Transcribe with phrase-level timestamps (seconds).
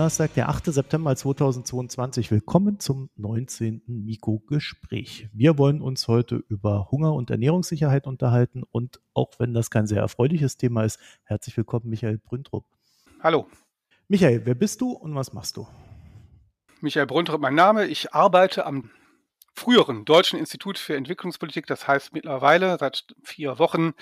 [0.00, 0.64] Donnerstag, der 8.
[0.64, 2.30] September 2022.
[2.30, 3.82] Willkommen zum 19.
[3.86, 5.28] Miko-Gespräch.
[5.34, 10.00] Wir wollen uns heute über Hunger und Ernährungssicherheit unterhalten und auch wenn das kein sehr
[10.00, 12.64] erfreuliches Thema ist, herzlich willkommen Michael Brüntrup.
[13.22, 13.46] Hallo.
[14.08, 15.68] Michael, wer bist du und was machst du?
[16.80, 17.84] Michael Brüntrup, mein Name.
[17.84, 18.88] Ich arbeite am
[19.52, 23.92] früheren Deutschen Institut für Entwicklungspolitik, das heißt mittlerweile seit vier Wochen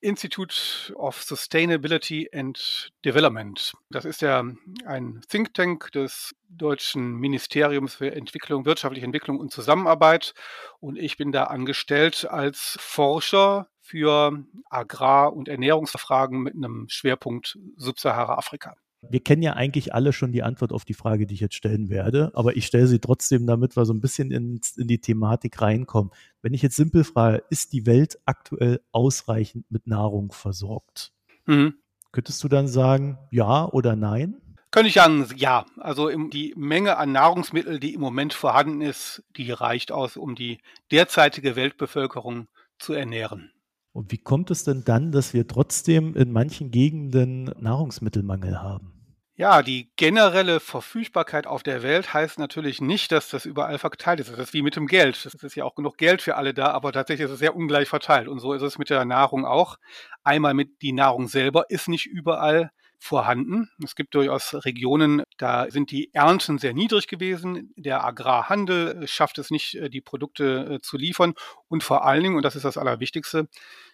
[0.00, 3.72] Institute of Sustainability and Development.
[3.90, 4.42] Das ist ja
[4.86, 10.34] ein Think Tank des deutschen Ministeriums für Entwicklung, wirtschaftliche Entwicklung und Zusammenarbeit.
[10.80, 18.76] Und ich bin da angestellt als Forscher für Agrar- und Ernährungsfragen mit einem Schwerpunkt Subsahara-Afrika.
[19.08, 21.88] Wir kennen ja eigentlich alle schon die Antwort auf die Frage, die ich jetzt stellen
[21.88, 25.60] werde, aber ich stelle sie trotzdem, damit wir so ein bisschen in, in die Thematik
[25.62, 26.12] reinkommen.
[26.42, 31.12] Wenn ich jetzt simpel frage, ist die Welt aktuell ausreichend mit Nahrung versorgt?
[31.46, 31.74] Mhm.
[32.12, 34.36] Könntest du dann sagen, ja oder nein?
[34.70, 35.66] Könnte ich sagen, ja.
[35.78, 40.58] Also die Menge an Nahrungsmitteln, die im Moment vorhanden ist, die reicht aus, um die
[40.90, 43.50] derzeitige Weltbevölkerung zu ernähren.
[43.92, 49.00] Und wie kommt es denn dann, dass wir trotzdem in manchen Gegenden Nahrungsmittelmangel haben?
[49.40, 54.30] Ja, die generelle Verfügbarkeit auf der Welt heißt natürlich nicht, dass das überall verteilt ist.
[54.30, 55.16] Das ist wie mit dem Geld.
[55.24, 57.88] Es ist ja auch genug Geld für alle da, aber tatsächlich ist es sehr ungleich
[57.88, 58.28] verteilt.
[58.28, 59.78] Und so ist es mit der Nahrung auch.
[60.22, 62.70] Einmal mit die Nahrung selber ist nicht überall
[63.00, 63.70] vorhanden.
[63.82, 67.72] Es gibt durchaus Regionen, da sind die Ernten sehr niedrig gewesen.
[67.76, 71.32] Der Agrarhandel schafft es nicht, äh, die Produkte äh, zu liefern.
[71.68, 73.48] Und vor allen Dingen, und das ist das Allerwichtigste,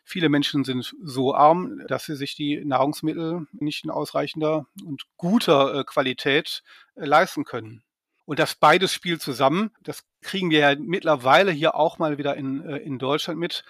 [0.05, 5.73] viele Menschen sind so arm, dass sie sich die Nahrungsmittel nicht in ausreichender und guter
[5.77, 6.63] äh, Qualität
[6.97, 7.85] leisten können.
[8.25, 9.71] Und das beides spielt zusammen.
[9.85, 13.65] Das kriegen wir ja mittlerweile hier auch mal wieder in, in Deutschland mit.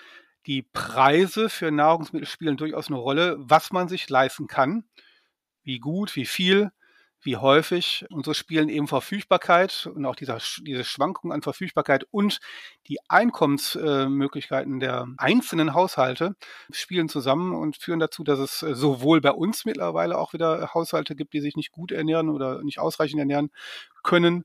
[0.47, 4.85] Die Preise für Nahrungsmittel spielen durchaus eine Rolle, was man sich leisten kann
[5.67, 6.71] wie gut, wie viel,
[7.21, 8.07] wie häufig.
[8.11, 12.39] Und so spielen eben Verfügbarkeit und auch dieser, diese Schwankung an Verfügbarkeit und
[12.87, 16.37] die Einkommensmöglichkeiten der einzelnen Haushalte
[16.71, 21.35] spielen zusammen und führen dazu, dass es sowohl bei uns mittlerweile auch wieder Haushalte gibt,
[21.35, 23.51] die sich nicht gut ernähren oder nicht ausreichend ernähren
[24.03, 24.45] können.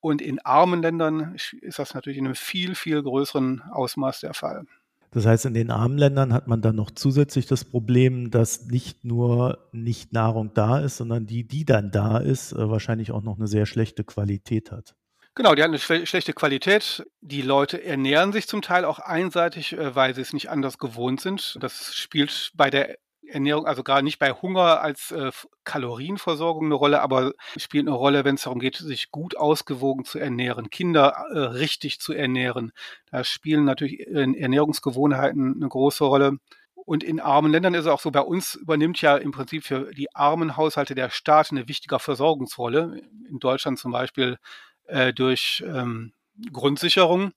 [0.00, 4.66] Und in armen Ländern ist das natürlich in einem viel, viel größeren Ausmaß der Fall.
[5.12, 9.04] Das heißt, in den armen Ländern hat man dann noch zusätzlich das Problem, dass nicht
[9.04, 13.36] nur nicht Nahrung da ist, sondern die, die dann da ist, äh, wahrscheinlich auch noch
[13.36, 14.94] eine sehr schlechte Qualität hat.
[15.34, 17.06] Genau, die hat eine schlechte Qualität.
[17.20, 21.20] Die Leute ernähren sich zum Teil auch einseitig, äh, weil sie es nicht anders gewohnt
[21.20, 21.56] sind.
[21.60, 22.96] Das spielt bei der
[23.26, 25.30] Ernährung, also gerade nicht bei Hunger als äh,
[25.64, 30.18] Kalorienversorgung eine Rolle, aber spielt eine Rolle, wenn es darum geht, sich gut ausgewogen zu
[30.18, 32.72] ernähren, Kinder äh, richtig zu ernähren.
[33.10, 36.38] Da spielen natürlich äh, Ernährungsgewohnheiten eine große Rolle.
[36.74, 39.92] Und in armen Ländern ist es auch so, bei uns übernimmt ja im Prinzip für
[39.94, 43.00] die armen Haushalte der Staat eine wichtige Versorgungsrolle.
[43.28, 44.38] In Deutschland zum Beispiel
[44.86, 46.12] äh, durch ähm,
[46.52, 47.32] Grundsicherung.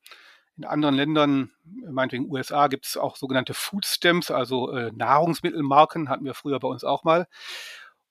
[0.57, 6.23] In anderen Ländern, meinetwegen USA, gibt es auch sogenannte Food Stamps, also äh, Nahrungsmittelmarken, hatten
[6.23, 7.27] wir früher bei uns auch mal.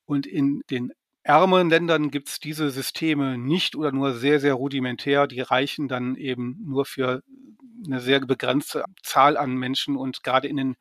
[0.05, 5.27] Und in den ärmeren Ländern gibt es diese Systeme nicht oder nur sehr, sehr rudimentär.
[5.27, 7.23] Die reichen dann eben nur für
[7.87, 10.77] eine sehr begrenzte Zahl an Menschen und gerade in den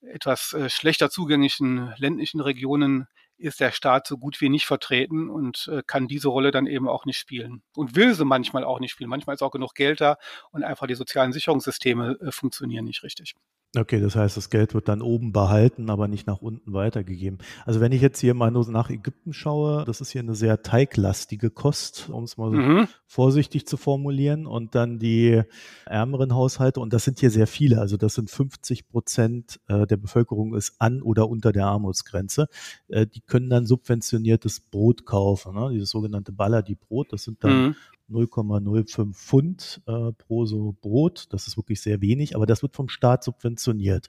[0.00, 5.68] etwas äh, schlechter zugänglichen ländlichen Regionen ist der Staat so gut wie nicht vertreten und
[5.72, 7.62] äh, kann diese Rolle dann eben auch nicht spielen.
[7.74, 9.10] Und will sie manchmal auch nicht spielen.
[9.10, 10.18] Manchmal ist auch genug Geld da
[10.50, 13.34] und einfach die sozialen Sicherungssysteme äh, funktionieren nicht richtig.
[13.76, 17.36] Okay, das heißt, das Geld wird dann oben behalten, aber nicht nach unten weitergegeben.
[17.66, 20.62] Also wenn ich jetzt hier mal nur nach Ägypten schaue, das ist hier eine sehr
[20.62, 22.88] teiglastige Kost, um es mal so mhm.
[23.06, 24.46] vorsichtig zu formulieren.
[24.46, 25.42] Und dann die
[25.84, 29.98] ärmeren Haushalte, und das sind hier sehr viele, also das sind 50 Prozent äh, der
[29.98, 32.48] Bevölkerung ist an oder unter der Armutsgrenze.
[32.88, 35.68] Äh, die können dann subventioniertes Brot kaufen, ne?
[35.74, 37.12] dieses sogenannte Baladi-Brot.
[37.12, 37.76] Das sind dann mhm.
[38.10, 41.26] 0,05 Pfund äh, pro so Brot.
[41.30, 44.08] Das ist wirklich sehr wenig, aber das wird vom Staat subventioniert.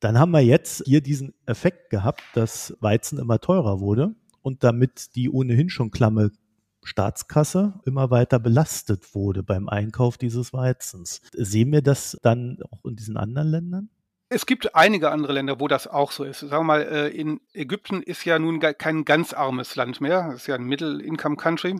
[0.00, 5.16] Dann haben wir jetzt hier diesen Effekt gehabt, dass Weizen immer teurer wurde und damit
[5.16, 6.30] die ohnehin schon klamme
[6.82, 11.22] Staatskasse immer weiter belastet wurde beim Einkauf dieses Weizens.
[11.32, 13.90] Sehen wir das dann auch in diesen anderen Ländern?
[14.28, 16.40] Es gibt einige andere Länder, wo das auch so ist.
[16.40, 20.30] Sagen wir mal, äh, in Ägypten ist ja nun kein ganz armes Land mehr.
[20.30, 21.76] Es ist ja ein Middle-Income-Country.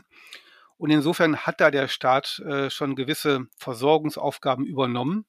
[0.76, 5.24] Und insofern hat da der Staat äh, schon gewisse Versorgungsaufgaben übernommen.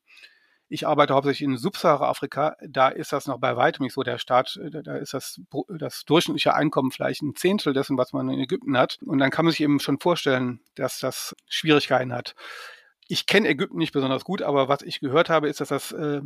[0.67, 2.55] Ich arbeite hauptsächlich in Subsahara-Afrika.
[2.67, 4.01] Da ist das noch bei weitem nicht so.
[4.01, 5.39] Der Staat, äh, da ist das,
[5.77, 8.97] das durchschnittliche Einkommen vielleicht ein Zehntel dessen, was man in Ägypten hat.
[9.05, 12.35] Und dann kann man sich eben schon vorstellen, dass das Schwierigkeiten hat.
[13.07, 16.21] Ich kenne Ägypten nicht besonders gut, aber was ich gehört habe, ist, dass das äh,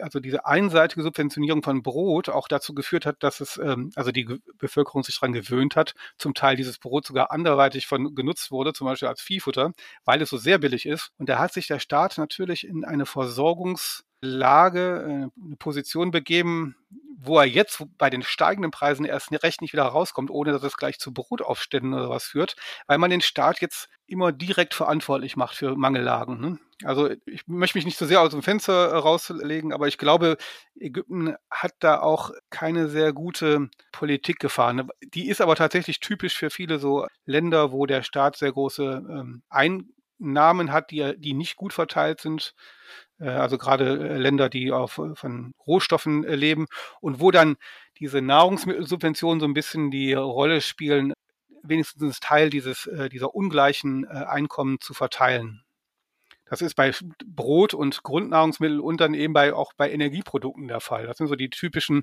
[0.00, 4.40] also diese einseitige Subventionierung von Brot auch dazu geführt hat, dass es, ähm, also die
[4.58, 8.86] Bevölkerung sich daran gewöhnt hat, zum Teil dieses Brot sogar anderweitig von genutzt wurde, zum
[8.86, 9.72] Beispiel als Viehfutter,
[10.04, 11.10] weil es so sehr billig ist.
[11.18, 16.76] Und da hat sich der Staat natürlich in eine Versorgungs- Lage, äh, eine Position begeben,
[17.26, 20.76] wo er jetzt bei den steigenden Preisen erst recht nicht wieder rauskommt, ohne dass es
[20.76, 22.56] gleich zu Brotaufständen oder was führt,
[22.86, 26.40] weil man den Staat jetzt immer direkt verantwortlich macht für Mangellagen.
[26.40, 26.58] Ne?
[26.84, 30.36] Also ich möchte mich nicht so sehr aus dem Fenster rauslegen, aber ich glaube,
[30.78, 34.88] Ägypten hat da auch keine sehr gute Politik gefahren.
[35.02, 39.42] Die ist aber tatsächlich typisch für viele so Länder, wo der Staat sehr große ähm,
[39.48, 44.98] Einnahmen hat, die, die nicht gut verteilt sind äh, also gerade äh, Länder, die auf,
[44.98, 46.66] äh, von Rohstoffen leben
[47.00, 47.56] und wo dann
[47.98, 51.12] diese Nahrungsmittelsubventionen so ein bisschen die Rolle spielen,
[51.62, 55.64] wenigstens Teil dieses, dieser ungleichen Einkommen zu verteilen.
[56.46, 56.92] Das ist bei
[57.24, 61.06] Brot und Grundnahrungsmittel und dann eben bei, auch bei Energieprodukten der Fall.
[61.06, 62.02] Das sind so die typischen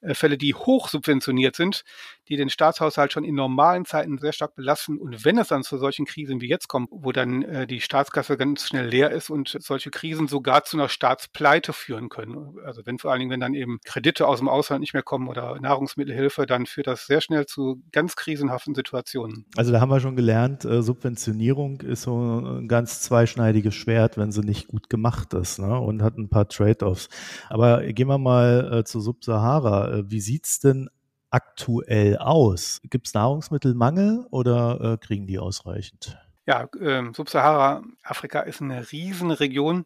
[0.00, 1.84] äh, Fälle, die hoch subventioniert sind,
[2.28, 4.98] die den Staatshaushalt schon in normalen Zeiten sehr stark belasten.
[4.98, 8.36] Und wenn es dann zu solchen Krisen wie jetzt kommt, wo dann äh, die Staatskasse
[8.36, 12.56] ganz schnell leer ist und solche Krisen sogar zu einer Staatspleite führen können.
[12.64, 15.28] Also wenn vor allen Dingen, wenn dann eben Kredite aus dem Ausland nicht mehr kommen
[15.28, 19.46] oder Nahrungsmittelhilfe, dann führt das sehr schnell zu ganz krisenhaften Situationen.
[19.56, 24.32] Also da haben wir schon gelernt, äh, Subventionierung ist so ein ganz zweischneidiges Schwert, wenn
[24.32, 25.78] sie nicht gut gemacht ist ne?
[25.78, 27.08] und hat ein paar Trade-offs.
[27.48, 29.92] Aber gehen wir mal äh, zu Subsahara.
[29.92, 30.88] Äh, wie sieht's denn
[31.32, 32.80] aktuell aus?
[32.90, 36.16] Gibt es Nahrungsmittelmangel oder äh, kriegen die ausreichend?
[36.46, 39.84] Ja, äh, Subsahara-Afrika ist eine Riesenregion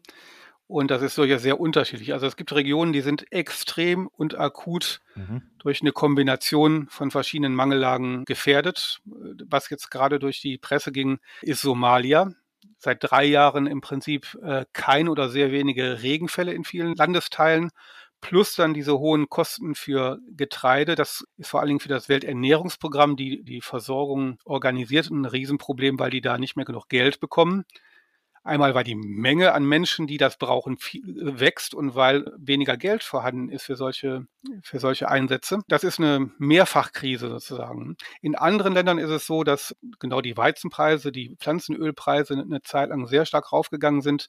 [0.67, 2.13] und das ist durchaus sehr unterschiedlich.
[2.13, 5.43] Also es gibt Regionen, die sind extrem und akut mhm.
[5.59, 8.99] durch eine Kombination von verschiedenen Mangellagen gefährdet.
[9.05, 12.31] Was jetzt gerade durch die Presse ging, ist Somalia
[12.79, 17.71] seit drei Jahren im Prinzip äh, kein oder sehr wenige Regenfälle in vielen Landesteilen,
[18.21, 20.95] plus dann diese hohen Kosten für Getreide.
[20.95, 26.11] Das ist vor allen Dingen für das Welternährungsprogramm, die die Versorgung organisiert, ein Riesenproblem, weil
[26.11, 27.65] die da nicht mehr genug Geld bekommen.
[28.47, 31.03] Einmal, weil die Menge an Menschen, die das brauchen, viel,
[31.37, 34.25] wächst und weil weniger Geld vorhanden ist für solche,
[34.63, 35.59] für solche Einsätze.
[35.67, 37.97] Das ist eine Mehrfachkrise sozusagen.
[38.21, 43.05] In anderen Ländern ist es so, dass genau die Weizenpreise, die Pflanzenölpreise eine Zeit lang
[43.07, 44.27] sehr stark raufgegangen sind.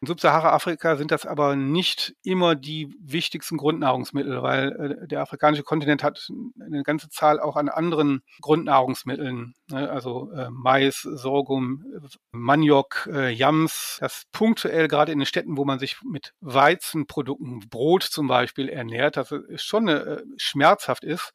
[0.00, 6.02] In Subsahara-Afrika sind das aber nicht immer die wichtigsten Grundnahrungsmittel, weil äh, der afrikanische Kontinent
[6.02, 6.28] hat
[6.60, 9.90] eine ganze Zahl auch an anderen Grundnahrungsmitteln, ne?
[9.90, 11.84] also äh, Mais, Sorghum,
[12.32, 18.02] Maniok, äh, Yams, das punktuell gerade in den Städten, wo man sich mit Weizenprodukten, Brot
[18.02, 21.32] zum Beispiel ernährt, das ist schon äh, schmerzhaft ist.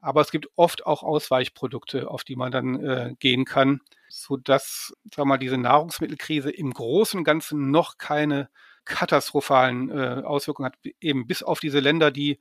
[0.00, 3.80] Aber es gibt oft auch Ausweichprodukte, auf die man dann äh, gehen kann
[4.10, 8.48] so dass, sag mal, diese Nahrungsmittelkrise im Großen und Ganzen noch keine
[8.84, 12.40] katastrophalen äh, Auswirkungen hat, eben bis auf diese Länder, die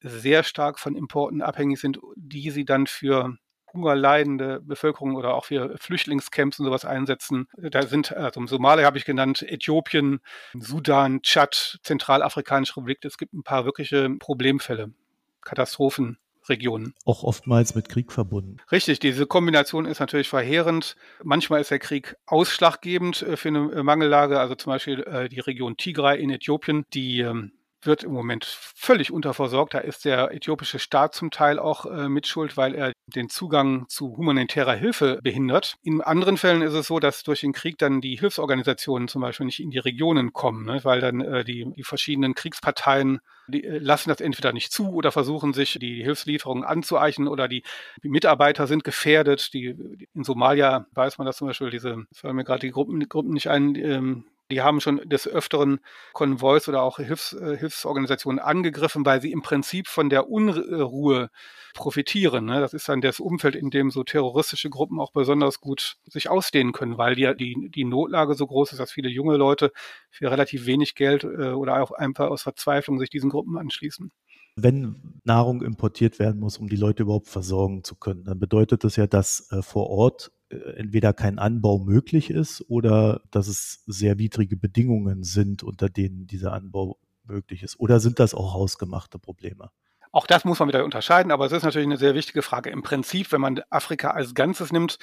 [0.00, 3.36] sehr stark von Importen abhängig sind, die sie dann für
[3.72, 7.48] hungerleidende Bevölkerung oder auch für Flüchtlingscamps und sowas einsetzen.
[7.56, 10.20] Da sind, also Somalia habe ich genannt, Äthiopien,
[10.58, 12.98] Sudan, Tschad, Zentralafrikanische Republik.
[13.04, 14.92] Es gibt ein paar wirkliche Problemfälle,
[15.40, 16.18] Katastrophen.
[16.48, 16.94] Regionen.
[17.04, 18.56] Auch oftmals mit Krieg verbunden.
[18.70, 20.96] Richtig, diese Kombination ist natürlich verheerend.
[21.22, 25.76] Manchmal ist der Krieg ausschlaggebend äh, für eine Mangellage, also zum Beispiel äh, die Region
[25.76, 27.52] Tigray in Äthiopien, die ähm,
[27.86, 29.74] wird im Moment völlig unterversorgt.
[29.74, 34.16] Da ist der äthiopische Staat zum Teil auch äh, mitschuld, weil er den Zugang zu
[34.16, 35.76] humanitärer Hilfe behindert.
[35.82, 39.46] In anderen Fällen ist es so, dass durch den Krieg dann die Hilfsorganisationen zum Beispiel
[39.46, 40.80] nicht in die Regionen kommen, ne?
[40.82, 45.12] weil dann äh, die, die verschiedenen Kriegsparteien die äh, lassen das entweder nicht zu oder
[45.12, 47.62] versuchen sich die Hilfslieferungen anzueichen oder die,
[48.02, 49.52] die Mitarbeiter sind gefährdet.
[49.52, 49.76] Die,
[50.14, 53.32] in Somalia weiß man das zum Beispiel, diese, fallen mir gerade die Gruppen, die Gruppen
[53.32, 55.80] nicht ein, ähm, die haben schon des Öfteren
[56.12, 61.30] Konvois oder auch Hilfs, äh, Hilfsorganisationen angegriffen, weil sie im Prinzip von der Unruhe
[61.74, 62.44] profitieren.
[62.44, 62.60] Ne?
[62.60, 66.72] Das ist dann das Umfeld, in dem so terroristische Gruppen auch besonders gut sich ausdehnen
[66.72, 69.72] können, weil die, die, die Notlage so groß ist, dass viele junge Leute
[70.10, 74.12] für relativ wenig Geld äh, oder auch einfach aus Verzweiflung sich diesen Gruppen anschließen.
[74.54, 78.96] Wenn Nahrung importiert werden muss, um die Leute überhaupt versorgen zu können, dann bedeutet das
[78.96, 84.18] ja, dass äh, vor Ort äh, entweder kein Anbau möglich ist oder dass es sehr
[84.18, 87.80] widrige Bedingungen sind, unter denen dieser Anbau möglich ist.
[87.80, 89.70] Oder sind das auch hausgemachte Probleme?
[90.10, 92.68] Auch das muss man wieder unterscheiden, aber es ist natürlich eine sehr wichtige Frage.
[92.68, 94.98] Im Prinzip, wenn man Afrika als Ganzes nimmt,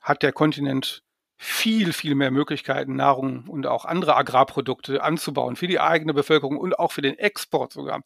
[0.00, 1.04] hat der Kontinent
[1.42, 6.78] viel, viel mehr Möglichkeiten, Nahrung und auch andere Agrarprodukte anzubauen für die eigene Bevölkerung und
[6.78, 8.02] auch für den Export sogar,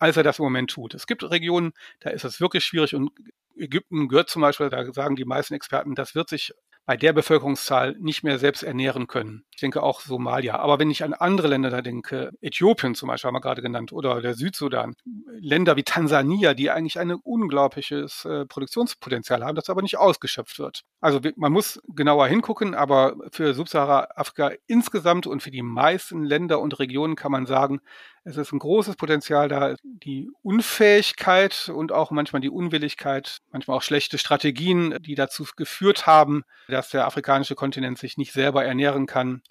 [0.00, 0.92] als er das im Moment tut.
[0.92, 3.12] Es gibt Regionen, da ist es wirklich schwierig und
[3.56, 7.96] Ägypten gehört zum Beispiel, da sagen die meisten Experten, das wird sich bei der Bevölkerungszahl
[8.00, 9.44] nicht mehr selbst ernähren können.
[9.52, 10.56] Ich denke auch Somalia.
[10.56, 13.92] Aber wenn ich an andere Länder da denke, Äthiopien zum Beispiel haben wir gerade genannt
[13.92, 14.94] oder der Südsudan,
[15.38, 20.82] Länder wie Tansania, die eigentlich ein unglaubliches äh, Produktionspotenzial haben, das aber nicht ausgeschöpft wird.
[21.00, 26.78] Also man muss genauer hingucken, aber für Subsahara-Afrika insgesamt und für die meisten Länder und
[26.80, 27.80] Regionen kann man sagen,
[28.24, 29.74] es ist ein großes Potenzial da.
[29.82, 36.44] Die Unfähigkeit und auch manchmal die Unwilligkeit, manchmal auch schlechte Strategien, die dazu geführt haben,
[36.68, 39.42] dass der afrikanische Kontinent sich nicht selber ernähren kann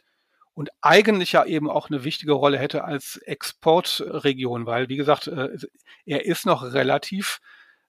[0.54, 5.50] und eigentlich ja eben auch eine wichtige Rolle hätte als Exportregion, weil, wie gesagt, äh,
[6.06, 7.40] er ist noch relativ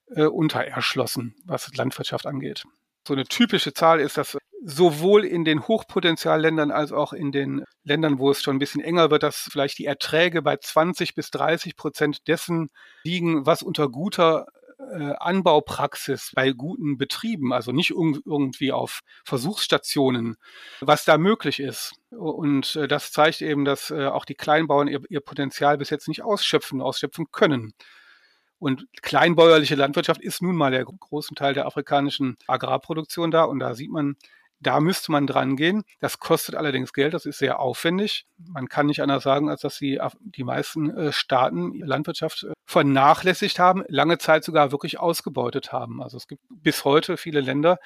[0.07, 2.65] äh, untererschlossen, was Landwirtschaft angeht.
[3.05, 8.17] So eine typische Zahl ist, dass sowohl in den Hochpotenzialländern als auch in den Ländern,
[8.17, 11.75] wo es schon ein bisschen enger wird, dass vielleicht die Erträge bei 20 bis 30
[11.75, 12.69] Prozent dessen
[13.03, 14.45] liegen, was unter guter
[14.91, 20.35] äh, Anbaupraxis bei guten Betrieben, also nicht irgendwie auf Versuchsstationen,
[20.81, 21.93] was da möglich ist.
[22.11, 26.07] Und äh, das zeigt eben, dass äh, auch die Kleinbauern ihr, ihr Potenzial bis jetzt
[26.07, 27.73] nicht ausschöpfen, ausschöpfen können.
[28.63, 33.43] Und kleinbäuerliche Landwirtschaft ist nun mal der großen Teil der afrikanischen Agrarproduktion da.
[33.43, 34.15] Und da sieht man,
[34.61, 35.83] da müsste man dran gehen.
[35.99, 38.25] Das kostet allerdings Geld, das ist sehr aufwendig.
[38.37, 43.59] Man kann nicht anders sagen, als dass die, die meisten äh, Staaten Landwirtschaft äh, vernachlässigt
[43.59, 46.01] haben, lange Zeit sogar wirklich ausgebeutet haben.
[46.01, 47.79] Also es gibt bis heute viele Länder,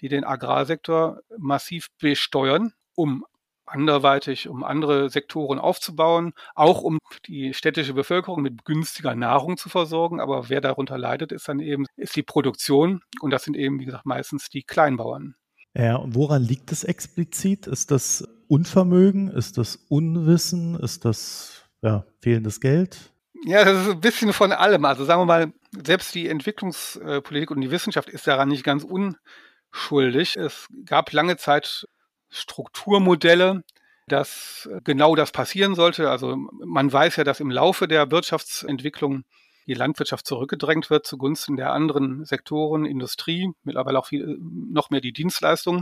[0.00, 3.26] die den Agrarsektor massiv besteuern, um
[3.66, 10.20] anderweitig, um andere Sektoren aufzubauen, auch um die städtische Bevölkerung mit günstiger Nahrung zu versorgen.
[10.20, 13.02] Aber wer darunter leidet, ist dann eben, ist die Produktion.
[13.20, 15.34] Und das sind eben, wie gesagt, meistens die Kleinbauern.
[15.76, 17.66] Ja, und woran liegt es explizit?
[17.66, 19.28] Ist das Unvermögen?
[19.28, 20.78] Ist das Unwissen?
[20.78, 23.10] Ist das ja, fehlendes Geld?
[23.44, 24.84] Ja, das ist ein bisschen von allem.
[24.84, 25.52] Also sagen wir mal,
[25.84, 30.36] selbst die Entwicklungspolitik und die Wissenschaft ist daran nicht ganz unschuldig.
[30.36, 31.86] Es gab lange Zeit
[32.34, 33.62] Strukturmodelle,
[34.06, 36.10] dass genau das passieren sollte.
[36.10, 39.24] Also man weiß ja, dass im Laufe der Wirtschaftsentwicklung
[39.66, 45.12] die Landwirtschaft zurückgedrängt wird zugunsten der anderen Sektoren, Industrie, mittlerweile auch viel, noch mehr die
[45.12, 45.80] Dienstleistungen.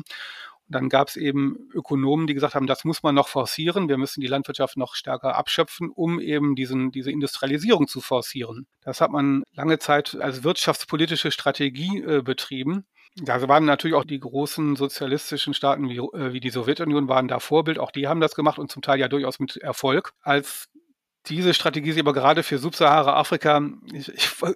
[0.68, 3.88] Und dann gab es eben Ökonomen, die gesagt haben, das muss man noch forcieren.
[3.88, 8.66] Wir müssen die Landwirtschaft noch stärker abschöpfen, um eben diesen, diese Industrialisierung zu forcieren.
[8.82, 12.86] Das hat man lange Zeit als wirtschaftspolitische Strategie äh, betrieben.
[13.16, 17.40] Da waren natürlich auch die großen sozialistischen Staaten wie, äh, wie die Sowjetunion waren da
[17.40, 17.78] Vorbild.
[17.78, 20.14] Auch die haben das gemacht und zum Teil ja durchaus mit Erfolg.
[20.22, 20.70] Als
[21.26, 23.62] diese Strategie ist aber gerade für Subsahara-Afrika,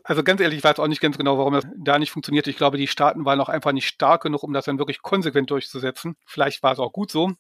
[0.03, 2.49] also ganz ehrlich, ich weiß auch nicht ganz genau, warum das da nicht funktioniert.
[2.49, 5.51] Ich glaube, die Staaten waren auch einfach nicht stark genug, um das dann wirklich konsequent
[5.51, 6.17] durchzusetzen.
[6.25, 7.33] Vielleicht war es auch gut so.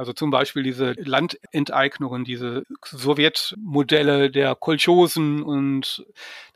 [0.00, 6.06] Also zum Beispiel diese Landenteignungen, diese Sowjetmodelle der Kolchosen und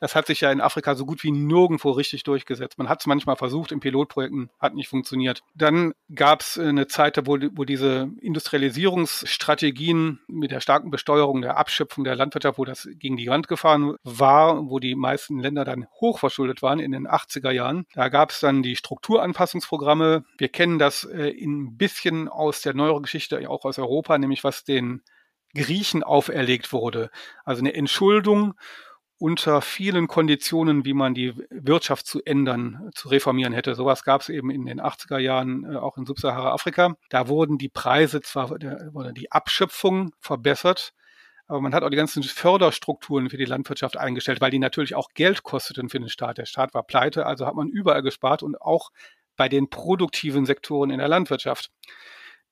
[0.00, 2.78] das hat sich ja in Afrika so gut wie nirgendwo richtig durchgesetzt.
[2.78, 5.42] Man hat es manchmal versucht in Pilotprojekten, hat nicht funktioniert.
[5.54, 12.04] Dann gab es eine Zeit, wo, wo diese Industrialisierungsstrategien mit der starken Besteuerung der Abschöpfung
[12.04, 16.62] der Landwirtschaft, wo das gegen die Wand gefahren war, wo die meisten Länder dann hochverschuldet
[16.62, 17.84] waren in den 80er Jahren.
[17.92, 20.24] Da gab es dann die Strukturanpassungsprogramme.
[20.38, 24.64] Wir kennen das äh, ein bisschen aus der neueren Geschichte Auch aus Europa, nämlich was
[24.64, 25.02] den
[25.54, 27.10] Griechen auferlegt wurde.
[27.44, 28.54] Also eine Entschuldung
[29.18, 33.74] unter vielen Konditionen, wie man die Wirtschaft zu ändern, zu reformieren hätte.
[33.74, 36.96] Sowas gab es eben in den 80er Jahren äh, auch in Subsahara-Afrika.
[37.10, 40.92] Da wurden die Preise zwar, wurde die Abschöpfung verbessert,
[41.46, 45.10] aber man hat auch die ganzen Förderstrukturen für die Landwirtschaft eingestellt, weil die natürlich auch
[45.14, 46.38] Geld kosteten für den Staat.
[46.38, 48.90] Der Staat war pleite, also hat man überall gespart und auch
[49.36, 51.70] bei den produktiven Sektoren in der Landwirtschaft.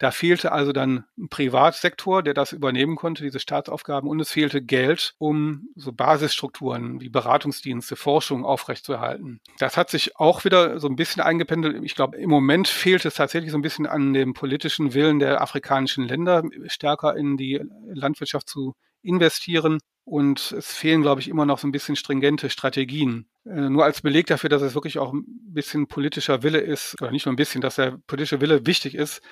[0.02, 4.60] Da fehlte also dann ein Privatsektor, der das übernehmen konnte, diese Staatsaufgaben, und es fehlte
[4.60, 9.40] Geld, um so Basisstrukturen wie Beratungsdienste, Forschung aufrechtzuerhalten.
[9.60, 11.84] Das hat sich auch wieder so ein bisschen eingependelt.
[11.84, 15.40] Ich glaube, im Moment fehlt es tatsächlich so ein bisschen an dem politischen Willen der
[15.40, 19.78] afrikanischen Länder, stärker in die Landwirtschaft zu investieren.
[20.04, 23.28] Und es fehlen, glaube ich, immer noch so ein bisschen stringente Strategien.
[23.44, 27.12] Äh, nur als Beleg dafür, dass es wirklich auch ein bisschen politischer Wille ist, oder
[27.12, 29.22] nicht nur ein bisschen, dass der politische Wille wichtig ist,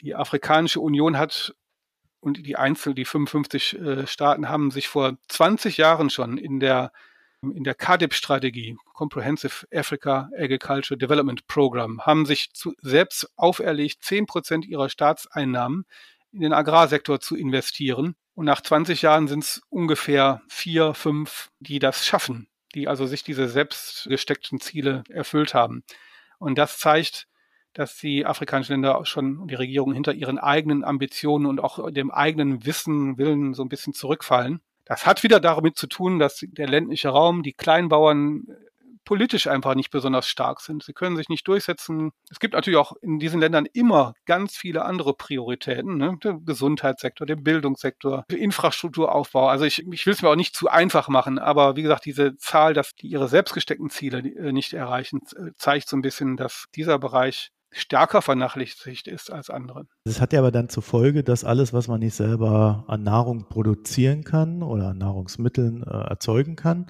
[0.00, 1.54] die Afrikanische Union hat
[2.20, 6.92] und die Einzel, die 55 äh, Staaten haben sich vor 20 Jahren schon in der
[7.42, 14.66] in der CADIP-Strategie, Comprehensive Africa Agriculture Development Program, haben sich zu, selbst auferlegt, 10 Prozent
[14.66, 15.86] ihrer Staatseinnahmen
[16.32, 18.14] in den Agrarsektor zu investieren.
[18.34, 23.24] Und nach 20 Jahren sind es ungefähr vier, fünf, die das schaffen, die also sich
[23.24, 25.82] diese selbst gesteckten Ziele erfüllt haben.
[26.38, 27.26] Und das zeigt,
[27.72, 32.66] dass die afrikanischen Länder schon die Regierungen hinter ihren eigenen Ambitionen und auch dem eigenen
[32.66, 34.60] Wissen, Willen so ein bisschen zurückfallen.
[34.84, 38.46] Das hat wieder damit zu tun, dass der ländliche Raum, die Kleinbauern
[39.04, 40.82] politisch einfach nicht besonders stark sind.
[40.82, 42.12] Sie können sich nicht durchsetzen.
[42.30, 45.96] Es gibt natürlich auch in diesen Ländern immer ganz viele andere Prioritäten.
[45.96, 46.16] Ne?
[46.22, 49.48] Der Gesundheitssektor, der Bildungssektor, der Infrastrukturaufbau.
[49.48, 52.36] Also ich, ich will es mir auch nicht zu einfach machen, aber wie gesagt, diese
[52.36, 55.22] Zahl, dass die ihre selbstgesteckten Ziele äh, nicht erreichen,
[55.56, 59.86] zeigt so ein bisschen, dass dieser Bereich stärker vernachlässigt ist als andere.
[60.04, 63.48] Das hat ja aber dann zur Folge, dass alles, was man nicht selber an Nahrung
[63.48, 66.86] produzieren kann oder an Nahrungsmitteln äh, erzeugen kann,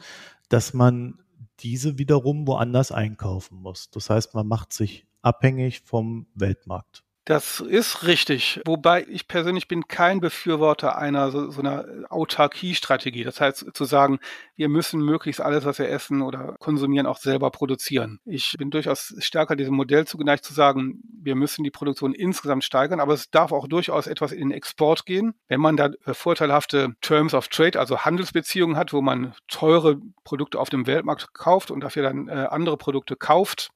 [0.48, 1.18] dass man
[1.60, 3.90] diese wiederum woanders einkaufen muss.
[3.90, 7.04] Das heißt, man macht sich abhängig vom Weltmarkt.
[7.30, 8.60] Das ist richtig.
[8.66, 13.22] Wobei ich persönlich bin kein Befürworter einer so, so einer Autarkie-Strategie.
[13.22, 14.18] Das heißt, zu sagen,
[14.56, 18.18] wir müssen möglichst alles, was wir essen oder konsumieren, auch selber produzieren.
[18.24, 22.98] Ich bin durchaus stärker diesem Modell zugeneigt zu sagen, wir müssen die Produktion insgesamt steigern,
[22.98, 25.34] aber es darf auch durchaus etwas in den Export gehen.
[25.46, 30.68] Wenn man da vorteilhafte Terms of Trade, also Handelsbeziehungen hat, wo man teure Produkte auf
[30.68, 33.70] dem Weltmarkt kauft und dafür dann äh, andere Produkte kauft,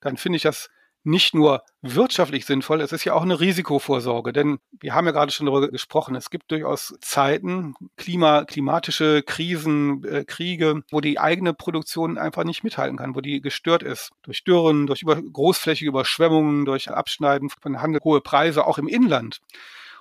[0.00, 0.68] dann finde ich das
[1.08, 5.32] nicht nur wirtschaftlich sinnvoll, es ist ja auch eine Risikovorsorge, denn wir haben ja gerade
[5.32, 11.54] schon darüber gesprochen, es gibt durchaus Zeiten, Klima, klimatische Krisen, äh, Kriege, wo die eigene
[11.54, 16.64] Produktion einfach nicht mithalten kann, wo die gestört ist durch Dürren, durch über, großflächige Überschwemmungen,
[16.64, 19.40] durch Abschneiden von Handel, hohe Preise, auch im Inland.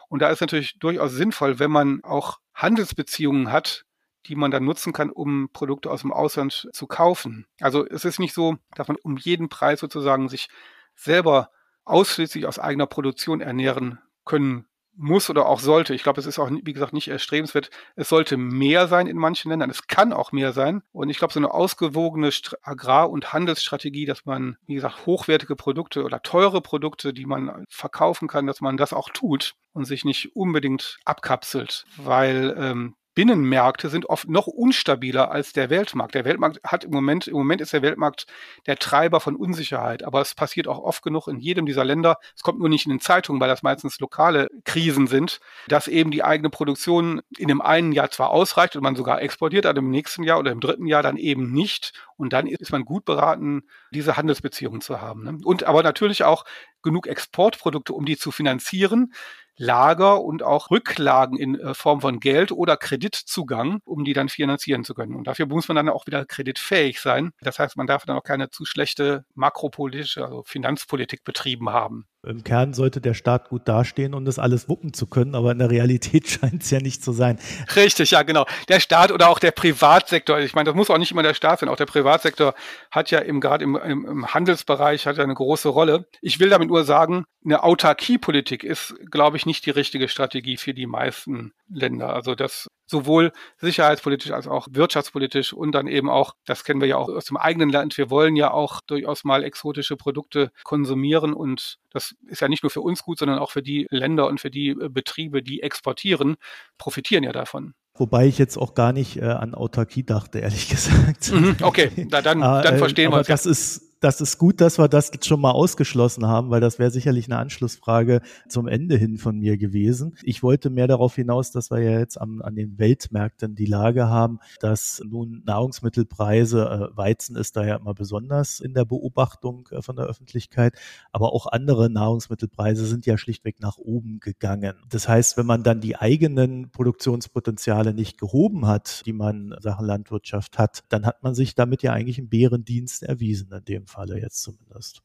[0.10, 3.84] Und da ist natürlich durchaus sinnvoll, wenn man auch Handelsbeziehungen hat,
[4.26, 7.46] die man dann nutzen kann, um Produkte aus dem Ausland zu kaufen.
[7.62, 10.50] Also es ist nicht so, dass man um jeden Preis sozusagen sich
[10.98, 11.52] selber
[11.86, 14.66] ausschließlich aus eigener Produktion ernähren können
[14.98, 15.94] muss oder auch sollte.
[15.94, 17.70] Ich glaube, es ist auch, wie gesagt, nicht erstrebenswert.
[17.96, 19.70] Es sollte mehr sein in manchen Ländern.
[19.70, 20.82] Es kann auch mehr sein.
[20.92, 22.32] Und ich glaube, so eine ausgewogene
[22.64, 28.28] Agrar- und Handelsstrategie, dass man, wie gesagt, hochwertige Produkte oder teure Produkte, die man verkaufen
[28.28, 34.08] kann, dass man das auch tut und sich nicht unbedingt abkapselt, weil ähm, Binnenmärkte sind
[34.10, 36.14] oft noch unstabiler als der Weltmarkt.
[36.14, 38.28] Der Weltmarkt hat im Moment, im Moment ist der Weltmarkt
[38.68, 42.20] der Treiber von Unsicherheit, aber es passiert auch oft genug in jedem dieser Länder.
[42.36, 46.12] Es kommt nur nicht in den Zeitungen, weil das meistens lokale Krisen sind, dass eben
[46.12, 49.90] die eigene Produktion in dem einen Jahr zwar ausreicht und man sogar exportiert, aber im
[49.90, 51.94] nächsten Jahr oder im dritten Jahr dann eben nicht.
[52.18, 55.24] Und dann ist man gut beraten, diese Handelsbeziehungen zu haben.
[55.24, 55.40] Ne?
[55.44, 56.46] Und aber natürlich auch
[56.84, 59.12] genug Exportprodukte, um die zu finanzieren.
[59.58, 64.84] Lager und auch Rücklagen in äh, Form von Geld oder Kreditzugang, um die dann finanzieren
[64.84, 65.16] zu können.
[65.16, 67.32] Und dafür muss man dann auch wieder kreditfähig sein.
[67.42, 72.08] Das heißt, man darf dann auch keine zu schlechte makropolitische, also Finanzpolitik betrieben haben.
[72.28, 75.60] Im Kern sollte der Staat gut dastehen, um das alles wuppen zu können, aber in
[75.60, 77.40] der Realität scheint es ja nicht zu sein.
[77.76, 78.46] Richtig, ja, genau.
[78.68, 81.60] Der Staat oder auch der Privatsektor, ich meine, das muss auch nicht immer der Staat
[81.60, 82.54] sein, auch der Privatsektor
[82.92, 86.06] hat ja im, gerade im, im, im Handelsbereich hat ja eine große Rolle.
[86.22, 90.74] Ich will damit nur sagen, eine Autarkiepolitik ist, glaube ich, nicht die richtige Strategie für
[90.74, 92.14] die meisten Länder.
[92.14, 96.98] Also das sowohl sicherheitspolitisch als auch wirtschaftspolitisch und dann eben auch, das kennen wir ja
[96.98, 101.78] auch aus dem eigenen Land, wir wollen ja auch durchaus mal exotische Produkte konsumieren und
[101.92, 104.52] das ist ja nicht nur für uns gut, sondern auch für die Länder und für
[104.52, 106.36] die äh, Betriebe, die exportieren,
[106.78, 107.74] profitieren ja davon.
[107.96, 111.32] Wobei ich jetzt auch gar nicht äh, an Autarkie dachte, ehrlich gesagt.
[111.32, 113.28] Mhm, okay, Na, dann, dann äh, verstehen wir es.
[113.28, 116.92] Das ist das ist gut, dass wir das schon mal ausgeschlossen haben, weil das wäre
[116.92, 120.16] sicherlich eine Anschlussfrage zum Ende hin von mir gewesen.
[120.24, 124.08] Ich wollte mehr darauf hinaus, dass wir ja jetzt am, an den Weltmärkten die Lage
[124.08, 129.82] haben, dass nun Nahrungsmittelpreise, äh, Weizen ist da ja immer besonders in der Beobachtung äh,
[129.82, 130.78] von der Öffentlichkeit,
[131.12, 134.76] aber auch andere Nahrungsmittelpreise sind ja schlichtweg nach oben gegangen.
[134.90, 140.60] Das heißt, wenn man dann die eigenen Produktionspotenziale nicht gehoben hat, die man Sachen Landwirtschaft
[140.60, 144.42] hat, dann hat man sich damit ja eigentlich einen Bärendienst erwiesen in dem Falle jetzt
[144.42, 145.02] zumindest.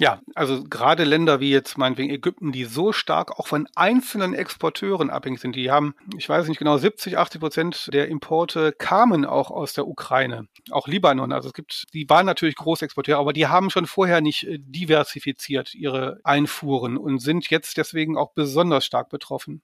[0.00, 5.10] Ja, also gerade Länder wie jetzt meinetwegen Ägypten, die so stark auch von einzelnen Exporteuren
[5.10, 9.50] abhängig sind, die haben, ich weiß nicht genau, 70, 80 Prozent der Importe kamen auch
[9.50, 11.32] aus der Ukraine, auch Libanon.
[11.32, 15.74] Also es gibt, die waren natürlich Großexporteure, aber die haben schon vorher nicht äh, diversifiziert
[15.74, 19.60] ihre Einfuhren und sind jetzt deswegen auch besonders stark betroffen.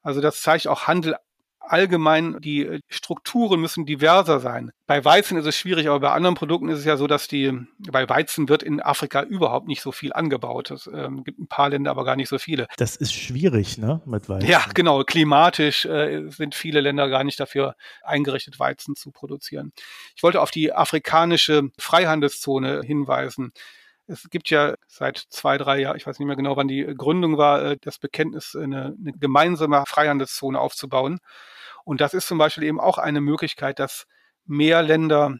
[0.00, 1.16] Also das zeigt auch Handel
[1.66, 4.70] allgemein, die äh, Strukturen müssen diverser sein.
[4.86, 7.52] Bei Weizen ist es schwierig, aber bei anderen Produkten ist es ja so, dass die,
[7.78, 10.70] bei Weizen wird in Afrika überhaupt nicht so viel angebaut.
[10.70, 12.66] Es ähm, gibt ein paar Länder, aber gar nicht so viele.
[12.76, 14.48] Das ist schwierig, ne, mit Weizen.
[14.48, 15.02] Ja, genau.
[15.04, 19.72] Klimatisch äh, sind viele Länder gar nicht dafür eingerichtet, Weizen zu produzieren.
[20.14, 23.52] Ich wollte auf die afrikanische Freihandelszone hinweisen.
[24.08, 27.38] Es gibt ja seit zwei, drei Jahren, ich weiß nicht mehr genau, wann die Gründung
[27.38, 31.18] war, äh, das Bekenntnis, eine, eine gemeinsame Freihandelszone aufzubauen.
[31.86, 34.06] Und das ist zum Beispiel eben auch eine Möglichkeit, dass
[34.44, 35.38] mehr Länder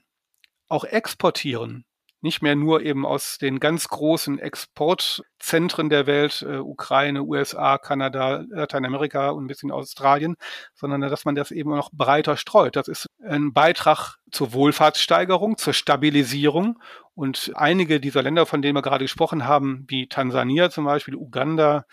[0.68, 1.84] auch exportieren.
[2.22, 8.42] nicht mehr nur eben aus den ganz großen Exportzentren der Welt, äh, Ukraine, USA, Kanada,
[8.48, 10.36] Lateinamerika und ein bisschen Australien,
[10.74, 12.74] sondern dass man das eben noch breiter streut.
[12.74, 16.80] Das ist ein Beitrag zur Wohlfahrtssteigerung, zur Stabilisierung.
[17.14, 21.84] Und einige dieser Länder, von denen wir gerade gesprochen haben, wie Tansania zum Beispiel, Uganda,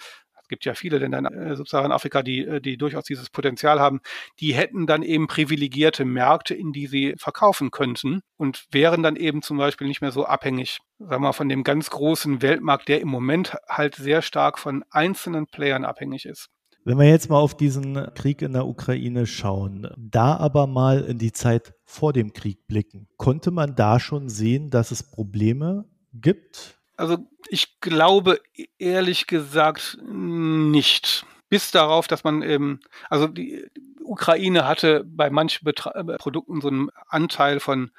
[0.49, 4.01] gibt ja viele Länder in äh, Subsaharan-Afrika, die, äh, die durchaus dieses Potenzial haben,
[4.39, 9.41] die hätten dann eben privilegierte Märkte, in die sie verkaufen könnten und wären dann eben
[9.41, 13.01] zum Beispiel nicht mehr so abhängig, sagen wir mal, von dem ganz großen Weltmarkt, der
[13.01, 16.49] im Moment halt sehr stark von einzelnen Playern abhängig ist.
[16.85, 21.17] Wenn wir jetzt mal auf diesen Krieg in der Ukraine schauen, da aber mal in
[21.17, 26.82] die Zeit vor dem Krieg blicken, konnte man da schon sehen, dass es Probleme gibt?
[26.95, 28.39] Also ich glaube
[28.77, 31.25] ehrlich gesagt nicht.
[31.49, 32.79] Bis darauf, dass man eben,
[33.09, 33.65] also die
[34.03, 37.91] Ukraine hatte bei manchen Betra äh, Produkten so einen Anteil von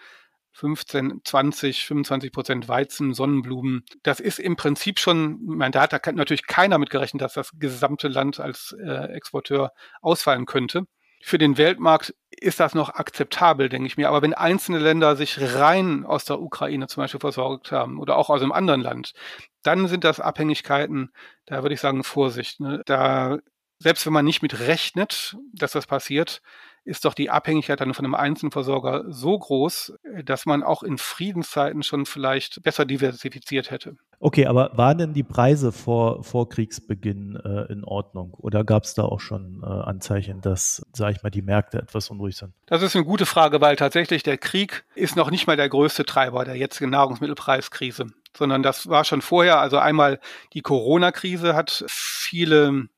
[0.53, 3.85] 15, 20, 25 Prozent Weizen, Sonnenblumen.
[4.03, 8.39] Das ist im Prinzip schon, mein, da hat natürlich keiner mitgerechnet, dass das gesamte Land
[8.39, 10.87] als äh, Exporteur ausfallen könnte
[11.27, 14.11] für den Weltmarkt ist das noch akzeptabel, denke ich mir.
[14.11, 18.29] Aber wenn einzelne Länder sich rein aus der Ukraine zum Beispiel versorgt haben oder auch
[18.29, 19.15] aus einem anderen Land,
[19.63, 21.13] dann sind das Abhängigkeiten,
[21.47, 22.61] da würde ich sagen, Vorsicht.
[22.61, 22.83] Ne?
[22.85, 23.39] Da,
[23.79, 26.43] selbst wenn man nicht mit rechnet, dass das passiert,
[26.85, 31.83] ist doch die Abhängigkeit dann von einem Einzelversorger so groß, dass man auch in Friedenszeiten
[31.83, 33.97] schon vielleicht besser diversifiziert hätte.
[34.25, 38.33] Okay, aber waren denn die Preise vor, vor Kriegsbeginn äh, in Ordnung?
[38.33, 42.09] Oder gab es da auch schon äh, Anzeichen, dass, sage ich mal, die Märkte etwas
[42.09, 42.55] unruhig sind?
[42.65, 46.07] Das ist eine gute Frage, weil tatsächlich der Krieg ist noch nicht mal der größte
[46.07, 48.07] Treiber der jetzigen Nahrungsmittelpreiskrise
[48.37, 49.61] sondern das war schon vorher.
[49.61, 50.19] Also einmal
[50.55, 52.89] die Corona-Krise hat viele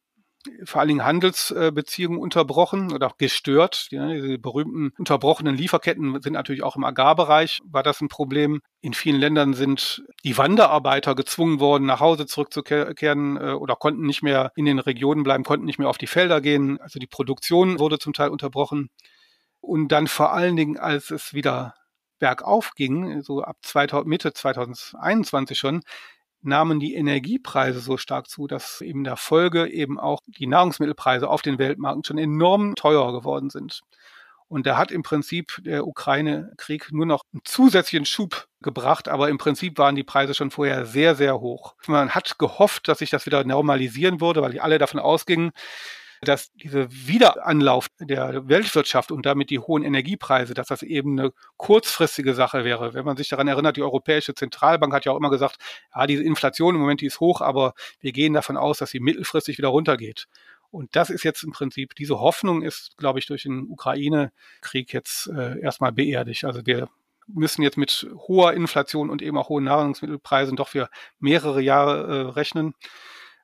[0.64, 3.88] vor allen Dingen Handelsbeziehungen unterbrochen oder auch gestört.
[3.90, 8.60] Ja, diese berühmten unterbrochenen Lieferketten sind natürlich auch im Agrarbereich, war das ein Problem.
[8.80, 14.22] In vielen Ländern sind die Wanderarbeiter gezwungen worden, nach Hause zurückzukehren äh, oder konnten nicht
[14.22, 16.80] mehr in den Regionen bleiben, konnten nicht mehr auf die Felder gehen.
[16.80, 18.90] Also die Produktion wurde zum Teil unterbrochen.
[19.60, 21.74] Und dann vor allen Dingen, als es wieder
[22.18, 25.82] bergauf ging, so ab 2000, Mitte 2021 schon,
[26.46, 31.42] nahmen die Energiepreise so stark zu, dass in der Folge eben auch die Nahrungsmittelpreise auf
[31.42, 33.82] den Weltmärkten schon enorm teuer geworden sind.
[34.48, 39.38] Und da hat im Prinzip der Ukraine-Krieg nur noch einen zusätzlichen Schub gebracht, aber im
[39.38, 41.74] Prinzip waren die Preise schon vorher sehr, sehr hoch.
[41.88, 45.50] Man hat gehofft, dass sich das wieder normalisieren würde, weil die alle davon ausgingen,
[46.22, 52.34] dass dieser Wiederanlauf der Weltwirtschaft und damit die hohen Energiepreise, dass das eben eine kurzfristige
[52.34, 52.94] Sache wäre.
[52.94, 55.56] Wenn man sich daran erinnert, die Europäische Zentralbank hat ja auch immer gesagt,
[55.94, 59.00] ja, diese Inflation im Moment, die ist hoch, aber wir gehen davon aus, dass sie
[59.00, 60.26] mittelfristig wieder runtergeht.
[60.70, 65.28] Und das ist jetzt im Prinzip, diese Hoffnung ist, glaube ich, durch den Ukraine-Krieg jetzt
[65.28, 66.44] äh, erstmal beerdigt.
[66.44, 66.88] Also wir
[67.26, 72.30] müssen jetzt mit hoher Inflation und eben auch hohen Nahrungsmittelpreisen doch für mehrere Jahre äh,
[72.30, 72.74] rechnen.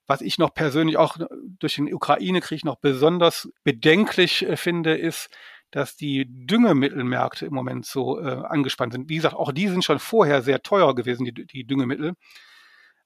[0.07, 1.17] Was ich noch persönlich auch
[1.59, 5.29] durch den Ukraine-Krieg noch besonders bedenklich äh, finde, ist,
[5.71, 9.09] dass die Düngemittelmärkte im Moment so äh, angespannt sind.
[9.09, 12.13] Wie gesagt, auch die sind schon vorher sehr teuer gewesen, die, die Düngemittel.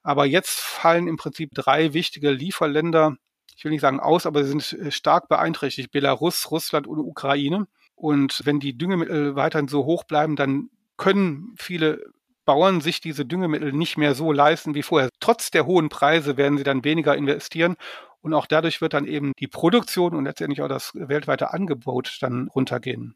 [0.03, 3.15] Aber jetzt fallen im Prinzip drei wichtige Lieferländer,
[3.55, 5.91] ich will nicht sagen aus, aber sie sind äh, stark beeinträchtigt.
[5.91, 7.67] Belarus, Russland und Ukraine.
[7.95, 12.03] Und wenn die Düngemittel weiterhin so hoch bleiben, dann können viele
[12.47, 15.09] Bauern sich diese Düngemittel nicht mehr so leisten wie vorher.
[15.19, 17.75] Trotz der hohen Preise werden sie dann weniger investieren
[18.21, 22.47] und auch dadurch wird dann eben die Produktion und letztendlich auch das weltweite Angebot dann
[22.47, 23.15] runtergehen.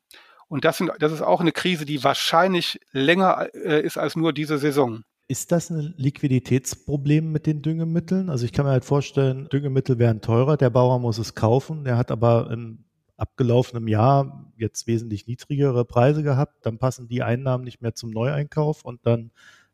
[0.49, 4.33] Und das, sind, das ist auch eine Krise, die wahrscheinlich länger äh, ist als nur
[4.33, 5.01] diese Saison.
[5.29, 8.29] Ist das ein Liquiditätsproblem mit den Düngemitteln?
[8.29, 11.97] Also ich kann mir halt vorstellen, Düngemittel werden teurer, der Bauer muss es kaufen, der
[11.97, 12.83] hat aber im
[13.21, 18.83] abgelaufenem Jahr jetzt wesentlich niedrigere Preise gehabt, dann passen die Einnahmen nicht mehr zum Neueinkauf
[18.83, 19.31] und dann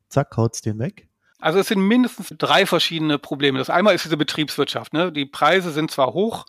[0.10, 1.08] zack, haut's den weg.
[1.40, 3.60] Also es sind mindestens drei verschiedene Probleme.
[3.60, 4.92] Das einmal ist diese Betriebswirtschaft.
[4.92, 5.12] Ne?
[5.12, 6.46] Die Preise sind zwar hoch,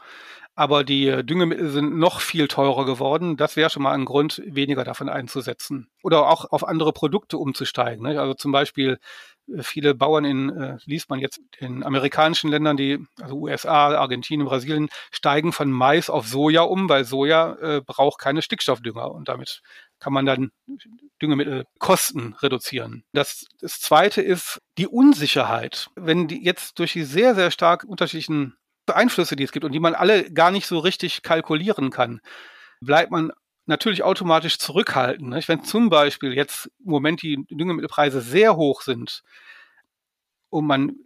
[0.58, 3.36] aber die Düngemittel sind noch viel teurer geworden.
[3.36, 5.88] Das wäre schon mal ein Grund, weniger davon einzusetzen.
[6.02, 8.02] Oder auch auf andere Produkte umzusteigen.
[8.02, 8.20] Ne?
[8.20, 8.98] Also zum Beispiel
[9.60, 14.88] viele Bauern in, äh, liest man jetzt in amerikanischen Ländern, die, also USA, Argentinien, Brasilien,
[15.12, 19.62] steigen von Mais auf Soja um, weil Soja äh, braucht keine Stickstoffdünger und damit
[20.00, 20.50] kann man dann
[21.22, 23.04] Düngemittelkosten reduzieren.
[23.12, 25.88] Das, das zweite ist die Unsicherheit.
[25.94, 28.56] Wenn die jetzt durch die sehr, sehr stark unterschiedlichen
[28.96, 32.20] Einflüsse, die es gibt und die man alle gar nicht so richtig kalkulieren kann,
[32.81, 33.33] bleibt man
[33.66, 35.29] natürlich automatisch zurückhalten.
[35.29, 35.48] Nicht?
[35.48, 39.22] Wenn zum Beispiel jetzt im Moment die Düngemittelpreise sehr hoch sind
[40.51, 40.96] und man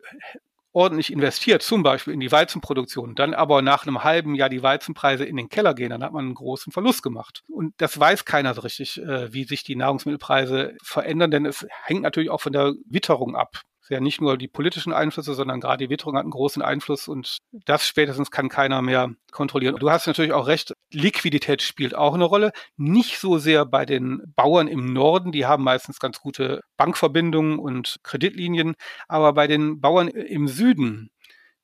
[0.72, 5.24] ordentlich investiert, zum Beispiel in die Weizenproduktion, dann aber nach einem halben Jahr die Weizenpreise
[5.24, 7.42] in den Keller gehen, dann hat man einen großen Verlust gemacht.
[7.48, 12.02] Und das weiß keiner so richtig, äh, wie sich die Nahrungsmittelpreise verändern, denn es hängt
[12.02, 15.90] natürlich auch von der Witterung ab ja nicht nur die politischen Einflüsse, sondern gerade die
[15.90, 19.76] Witterung hat einen großen Einfluss und das spätestens kann keiner mehr kontrollieren.
[19.76, 22.52] Du hast natürlich auch recht, Liquidität spielt auch eine Rolle.
[22.76, 27.98] Nicht so sehr bei den Bauern im Norden, die haben meistens ganz gute Bankverbindungen und
[28.02, 28.74] Kreditlinien,
[29.08, 31.10] aber bei den Bauern im Süden,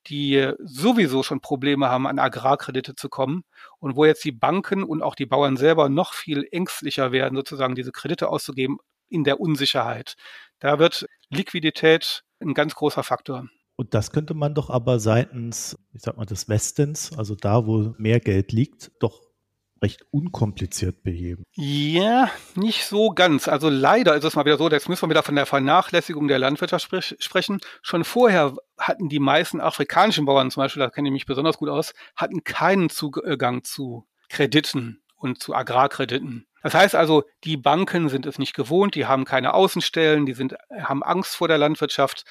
[0.07, 3.43] die sowieso schon Probleme haben, an Agrarkredite zu kommen
[3.79, 7.75] und wo jetzt die Banken und auch die Bauern selber noch viel ängstlicher werden, sozusagen
[7.75, 8.77] diese Kredite auszugeben
[9.09, 10.15] in der Unsicherheit.
[10.59, 13.47] Da wird Liquidität ein ganz großer Faktor.
[13.75, 17.93] Und das könnte man doch aber seitens, ich sag mal, des Westens, also da, wo
[17.97, 19.21] mehr Geld liegt, doch
[19.81, 21.43] recht unkompliziert beheben.
[21.53, 23.47] Ja, nicht so ganz.
[23.47, 26.39] Also leider ist es mal wieder so, jetzt müssen wir wieder von der Vernachlässigung der
[26.39, 27.59] Landwirtschaft sprech sprechen.
[27.81, 31.69] Schon vorher hatten die meisten afrikanischen Bauern zum Beispiel, da kenne ich mich besonders gut
[31.69, 36.47] aus, hatten keinen Zugang zu Krediten und zu Agrarkrediten.
[36.61, 40.55] Das heißt also, die Banken sind es nicht gewohnt, die haben keine Außenstellen, die sind,
[40.71, 42.25] haben Angst vor der Landwirtschaft,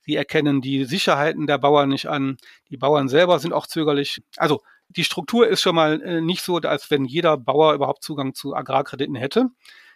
[0.00, 2.36] sie erkennen die Sicherheiten der Bauern nicht an,
[2.70, 4.22] die Bauern selber sind auch zögerlich.
[4.36, 8.34] Also die Struktur ist schon mal äh, nicht so, als wenn jeder Bauer überhaupt Zugang
[8.34, 9.50] zu Agrarkrediten hätte.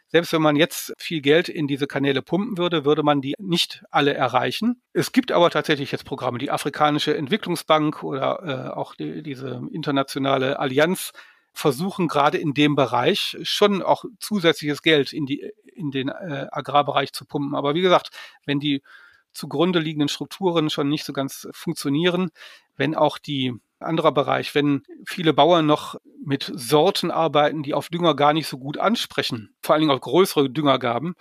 [0.09, 3.85] Selbst wenn man jetzt viel Geld in diese Kanäle pumpen würde, würde man die nicht
[3.93, 4.83] alle erreichen.
[4.93, 10.59] Es gibt aber tatsächlich jetzt Programme, die Afrikanische Entwicklungsbank oder äh, auch die, diese internationale
[10.59, 11.13] Allianz
[11.53, 17.13] versuchen gerade in dem Bereich schon auch zusätzliches Geld in die in den äh, Agrarbereich
[17.13, 17.55] zu pumpen.
[17.55, 18.11] Aber wie gesagt,
[18.45, 18.83] wenn die
[19.33, 22.31] zugrunde liegenden Strukturen schon nicht so ganz funktionieren,
[22.77, 28.15] wenn auch die anderer Bereich, wenn viele Bauern noch mit Sorten arbeiten, die auf Dünger
[28.15, 31.15] gar nicht so gut ansprechen, vor allen Dingen auf größere Düngergaben.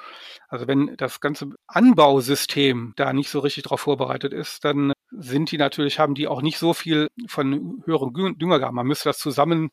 [0.50, 5.58] Also wenn das ganze Anbausystem da nicht so richtig darauf vorbereitet ist, dann sind die
[5.58, 8.76] natürlich, haben die auch nicht so viel von höheren Düngergaben.
[8.76, 9.72] Man müsste das zusammen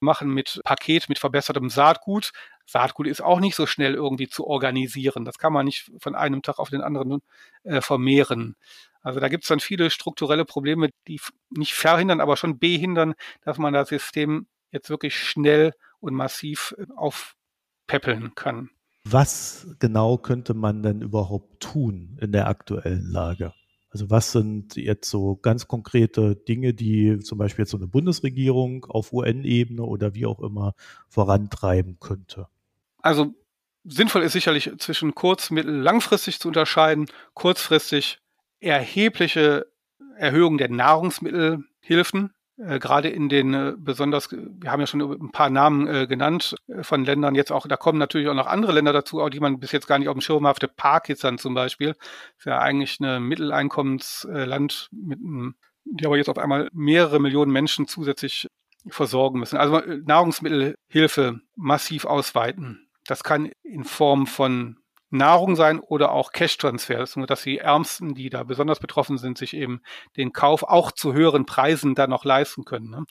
[0.00, 2.32] machen mit Paket, mit verbessertem Saatgut.
[2.66, 5.24] Saatgut ist auch nicht so schnell irgendwie zu organisieren.
[5.24, 7.20] Das kann man nicht von einem Tag auf den anderen
[7.64, 8.56] äh, vermehren.
[9.00, 13.58] Also da gibt es dann viele strukturelle Probleme, die nicht verhindern, aber schon behindern, dass
[13.58, 18.70] man das System jetzt wirklich schnell und massiv äh, aufpäppeln kann.
[19.04, 23.54] Was genau könnte man denn überhaupt tun in der aktuellen Lage?
[23.98, 28.84] Also was sind jetzt so ganz konkrete Dinge, die zum Beispiel jetzt so eine Bundesregierung
[28.84, 30.74] auf UN-Ebene oder wie auch immer
[31.08, 32.46] vorantreiben könnte?
[33.02, 33.34] Also
[33.82, 37.06] sinnvoll ist sicherlich zwischen kurz-, mittel-, langfristig zu unterscheiden.
[37.34, 38.20] Kurzfristig
[38.60, 39.66] erhebliche
[40.16, 45.50] Erhöhung der Nahrungsmittelhilfen, äh, gerade in den äh, besonders, wir haben ja schon ein paar
[45.50, 49.20] Namen äh, genannt von Ländern jetzt auch, da kommen natürlich auch noch andere Länder dazu,
[49.20, 50.66] auch die man bis jetzt gar nicht auf dem Schirm hatte.
[50.66, 51.94] Pakistan zum Beispiel,
[52.36, 57.86] ist ja eigentlich ein Mitteleinkommensland mit einem, die aber jetzt auf einmal mehrere Millionen Menschen
[57.86, 58.48] zusätzlich
[58.88, 59.56] versorgen müssen.
[59.56, 62.88] Also Nahrungsmittelhilfe massiv ausweiten.
[63.06, 64.78] Das kann in Form von
[65.10, 69.54] Nahrung sein oder auch Cash-Transfers, nur dass die Ärmsten, die da besonders betroffen sind, sich
[69.54, 69.80] eben
[70.16, 72.90] den Kauf auch zu höheren Preisen dann noch leisten können.
[72.90, 73.04] Ne?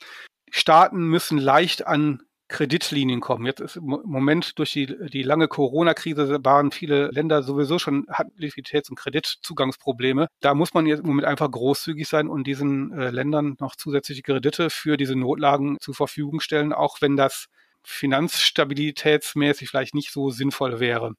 [0.49, 3.45] Staaten müssen leicht an Kreditlinien kommen.
[3.45, 8.31] Jetzt ist im Moment durch die, die lange Corona-Krise waren viele Länder sowieso schon, hatten
[8.37, 10.27] Liquiditäts- und Kreditzugangsprobleme.
[10.39, 14.21] Da muss man jetzt im Moment einfach großzügig sein und diesen äh, Ländern noch zusätzliche
[14.21, 17.47] Kredite für diese Notlagen zur Verfügung stellen, auch wenn das
[17.83, 21.13] finanzstabilitätsmäßig vielleicht nicht so sinnvoll wäre.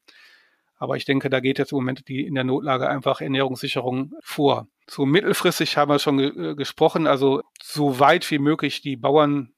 [0.79, 4.69] Aber ich denke, da geht jetzt im Moment die in der Notlage einfach Ernährungssicherung vor.
[4.89, 9.53] So mittelfristig haben wir schon ge äh, gesprochen, also so weit wie möglich die Bauern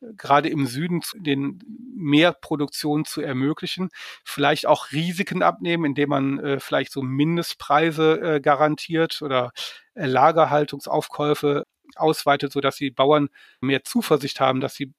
[0.00, 1.60] äh, gerade im Süden den
[1.96, 3.90] Mehrproduktion zu ermöglichen,
[4.24, 9.52] vielleicht auch Risiken abnehmen, indem man äh, vielleicht so Mindestpreise äh, garantiert oder
[9.94, 11.64] äh, Lagerhaltungsaufkäufe
[11.96, 13.28] ausweitet, so dass die Bauern
[13.60, 14.92] mehr Zuversicht haben, dass sie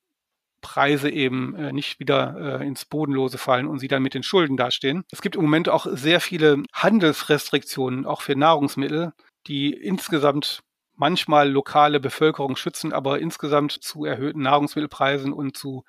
[0.65, 4.57] Preise eben äh, nicht wieder äh, ins Bodenlose fallen und sie dann mit den Schulden
[4.57, 5.03] dastehen.
[5.11, 9.13] Es gibt im Moment auch sehr viele Handelsrestriktionen, auch für Nahrungsmittel,
[9.45, 10.63] die insgesamt
[10.95, 15.83] manchmal lokale Bevölkerung schützen, aber insgesamt zu erhöhten Nahrungsmittelpreisen und zu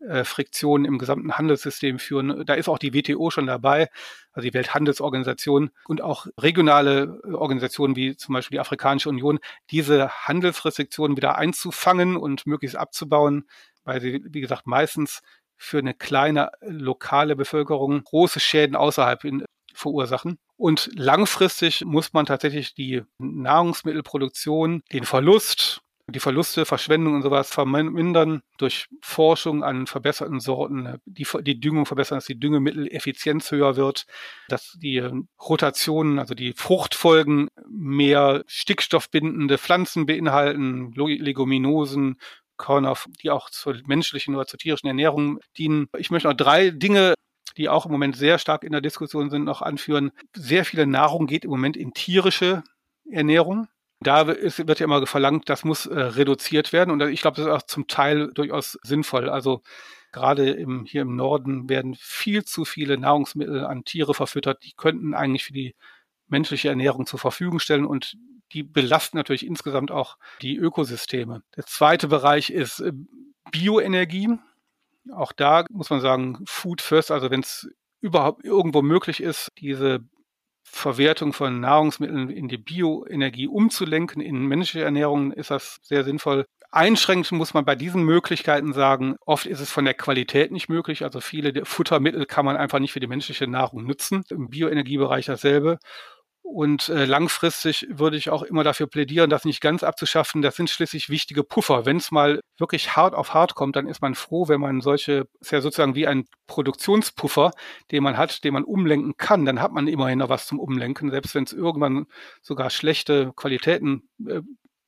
[0.00, 2.44] äh, Friktionen im gesamten Handelssystem führen.
[2.46, 3.90] Da ist auch die WTO schon dabei,
[4.32, 10.08] also die Welthandelsorganisation und auch regionale äh, Organisationen wie zum Beispiel die Afrikanische Union, diese
[10.10, 13.44] Handelsrestriktionen wieder einzufangen und möglichst abzubauen
[13.90, 15.20] weil sie, wie gesagt, meistens
[15.56, 20.38] für eine kleine lokale Bevölkerung große Schäden außerhalb in, verursachen.
[20.56, 28.42] Und langfristig muss man tatsächlich die Nahrungsmittelproduktion, den Verlust die Verluste, Verschwendung und sowas vermindern
[28.58, 34.06] durch Forschung an verbesserten Sorten, die, die Düngung verbessern, dass die Düngemitteleffizienz höher wird,
[34.48, 35.08] dass die
[35.40, 42.18] Rotationen, also die Fruchtfolgen mehr stickstoffbindende Pflanzen beinhalten, Leguminosen,
[42.60, 45.88] Körner, die auch zur menschlichen oder zur tierischen Ernährung dienen.
[45.98, 47.14] Ich möchte noch drei Dinge
[47.56, 50.12] die auch im Moment sehr stark in der Diskussion sind, noch anführen.
[50.34, 52.62] Sehr viele Nahrung geht im Moment in tierische
[53.10, 53.68] Ernährung.
[54.02, 56.90] Da ist, wird ja immer verlangt, das muss äh, reduziert werden.
[56.90, 59.28] Und ich glaube, das ist auch zum Teil durchaus sinnvoll.
[59.28, 59.62] Also
[60.12, 64.64] gerade im, hier im Norden werden viel zu viele Nahrungsmittel an Tiere verfüttert.
[64.64, 65.74] Die könnten eigentlich für die
[66.28, 68.16] menschliche Ernährung zur Verfügung stellen und
[68.52, 71.42] die belasten natürlich insgesamt auch die Ökosysteme.
[71.56, 72.92] Der zweite Bereich ist äh,
[73.50, 74.38] Bioenergie.
[75.12, 77.68] Auch da muss man sagen, Food First, also wenn es
[78.00, 80.00] überhaupt irgendwo möglich ist, diese
[80.62, 84.22] Verwertung von Nahrungsmitteln in die Bioenergie umzulenken.
[84.22, 86.46] In menschliche Ernährung ist das sehr sinnvoll.
[86.70, 91.02] Einschränkend muss man bei diesen Möglichkeiten sagen, oft ist es von der Qualität nicht möglich.
[91.02, 94.22] Also viele Futtermittel kann man einfach nicht für die menschliche Nahrung nutzen.
[94.30, 95.78] Im Bioenergiebereich dasselbe.
[96.42, 100.42] Und äh, langfristig würde ich auch immer dafür plädieren, das nicht ganz abzuschaffen.
[100.42, 101.86] Das sind schließlich wichtige Puffer.
[101.86, 105.28] Wenn es mal wirklich hart auf hart kommt, dann ist man froh, wenn man solche,
[105.40, 107.52] ist ja sozusagen wie ein Produktionspuffer,
[107.92, 109.44] den man hat, den man umlenken kann.
[109.44, 112.06] Dann hat man immerhin noch was zum Umlenken, selbst wenn es irgendwann
[112.42, 114.40] sogar schlechte Qualitäten äh,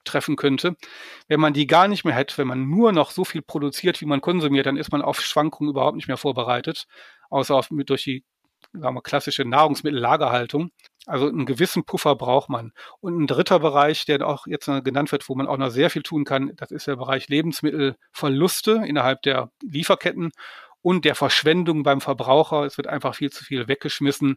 [0.04, 0.76] treffen könnte.
[1.28, 4.06] Wenn man die gar nicht mehr hätte, wenn man nur noch so viel produziert, wie
[4.06, 6.86] man konsumiert, dann ist man auf Schwankungen überhaupt nicht mehr vorbereitet,
[7.30, 8.24] außer auf, durch die
[8.72, 10.70] sagen wir, klassische Nahrungsmittellagerhaltung.
[11.06, 12.72] Also einen gewissen Puffer braucht man.
[13.00, 16.02] Und ein dritter Bereich, der auch jetzt genannt wird, wo man auch noch sehr viel
[16.02, 20.30] tun kann, das ist der Bereich Lebensmittelverluste innerhalb der Lieferketten
[20.80, 22.64] und der Verschwendung beim Verbraucher.
[22.64, 24.36] Es wird einfach viel zu viel weggeschmissen.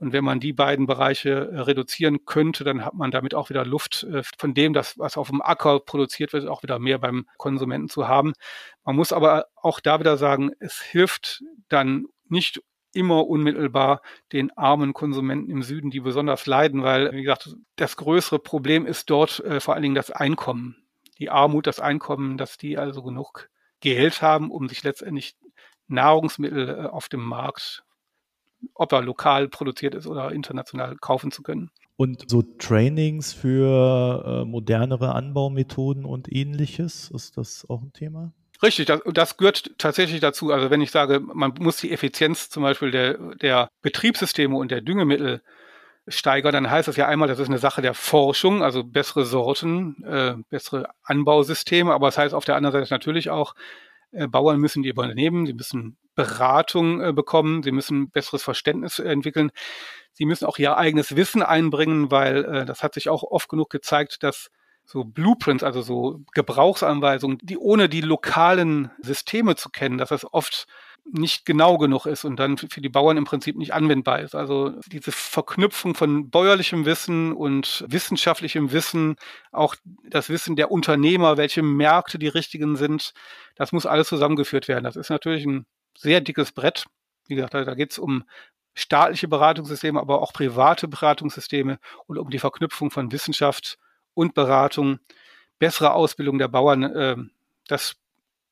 [0.00, 3.64] Und wenn man die beiden Bereiche äh, reduzieren könnte, dann hat man damit auch wieder
[3.64, 7.26] Luft äh, von dem, das, was auf dem Acker produziert wird, auch wieder mehr beim
[7.36, 8.32] Konsumenten zu haben.
[8.84, 12.62] Man muss aber auch da wieder sagen, es hilft dann nicht
[12.98, 18.40] immer unmittelbar den armen Konsumenten im Süden, die besonders leiden, weil, wie gesagt, das größere
[18.40, 20.76] Problem ist dort äh, vor allen Dingen das Einkommen.
[21.18, 23.48] Die Armut, das Einkommen, dass die also genug
[23.80, 25.36] Geld haben, um sich letztendlich
[25.86, 27.84] Nahrungsmittel äh, auf dem Markt,
[28.74, 31.70] ob er lokal produziert ist oder international, kaufen zu können.
[31.96, 38.32] Und so Trainings für äh, modernere Anbaumethoden und ähnliches, ist das auch ein Thema?
[38.62, 40.50] Richtig, das, das gehört tatsächlich dazu.
[40.52, 44.80] Also wenn ich sage, man muss die Effizienz zum Beispiel der, der Betriebssysteme und der
[44.80, 45.42] Düngemittel
[46.08, 50.02] steigern, dann heißt das ja einmal, das ist eine Sache der Forschung, also bessere Sorten,
[50.04, 53.54] äh, bessere Anbausysteme, aber das heißt auf der anderen Seite natürlich auch,
[54.12, 59.50] äh, Bauern müssen die übernehmen, sie müssen Beratung äh, bekommen, sie müssen besseres Verständnis entwickeln,
[60.12, 63.70] sie müssen auch ihr eigenes Wissen einbringen, weil äh, das hat sich auch oft genug
[63.70, 64.50] gezeigt, dass
[64.90, 70.66] so Blueprints, also so Gebrauchsanweisungen, die ohne die lokalen Systeme zu kennen, dass das oft
[71.12, 74.34] nicht genau genug ist und dann für die Bauern im Prinzip nicht anwendbar ist.
[74.34, 79.16] Also diese Verknüpfung von bäuerlichem Wissen und wissenschaftlichem Wissen,
[79.52, 79.74] auch
[80.04, 83.12] das Wissen der Unternehmer, welche Märkte die richtigen sind,
[83.56, 84.84] das muss alles zusammengeführt werden.
[84.84, 85.66] Das ist natürlich ein
[85.98, 86.86] sehr dickes Brett.
[87.26, 88.24] Wie gesagt, da, da geht es um
[88.74, 93.78] staatliche Beratungssysteme, aber auch private Beratungssysteme und um die Verknüpfung von Wissenschaft
[94.18, 94.98] und Beratung,
[95.60, 97.16] bessere Ausbildung der Bauern, äh,
[97.68, 97.94] das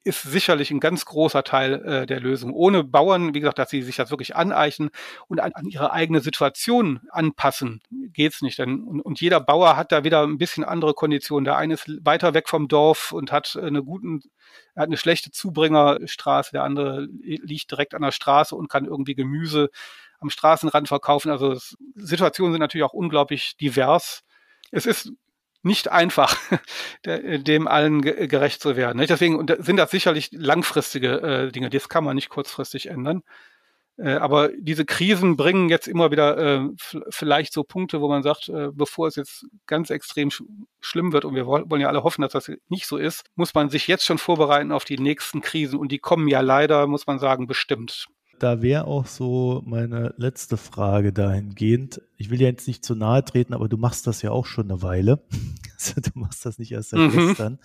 [0.05, 2.53] ist sicherlich ein ganz großer Teil äh, der Lösung.
[2.55, 4.91] Ohne Bauern, wie gesagt, dass sie sich das wirklich aneignen
[5.27, 8.61] und an, an ihre eigene Situation anpassen, geht's nicht.
[8.61, 11.45] Denn, und, und, jeder Bauer hat da wieder ein bisschen andere Konditionen.
[11.45, 14.21] Der eine ist weiter weg vom Dorf und hat eine guten,
[14.77, 16.53] hat eine schlechte Zubringerstraße.
[16.53, 19.71] Der andere liegt direkt an der Straße und kann irgendwie Gemüse
[20.21, 21.33] am Straßenrand verkaufen.
[21.33, 24.23] Also es, Situationen sind natürlich auch unglaublich divers.
[24.71, 25.13] Es ist
[25.67, 26.37] nicht einfach,
[27.05, 29.05] dem allen gerecht zu werden.
[29.07, 33.23] Deswegen sind das sicherlich langfristige äh, Dinge, das kann man nicht kurzfristig ändern.
[33.99, 36.69] Äh, aber diese Krisen bringen jetzt immer wieder äh,
[37.11, 40.31] vielleicht so Punkte, wo man sagt, bevor es jetzt ganz extrem
[40.81, 43.69] schlimm wird, und wir wollen ja alle hoffen, dass das nicht so ist, muss man
[43.69, 45.79] sich jetzt schon vorbereiten auf die nächsten Krisen.
[45.79, 48.07] Und die kommen ja leider, muss man sagen, bestimmt.
[48.39, 52.03] Da wäre auch so meine letzte Frage dahingehend.
[52.17, 54.71] Ich will ja jetzt nicht zu nahe treten, aber du machst das ja auch schon
[54.71, 55.23] eine Weile.
[55.79, 57.29] Also du machst das nicht erst seit mhm.
[57.29, 57.59] gestern.